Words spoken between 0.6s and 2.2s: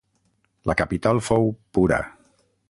La capital fou Pura.